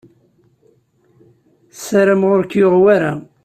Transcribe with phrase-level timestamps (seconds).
[1.73, 3.13] Ssarameɣ ur k-yuɣ wara.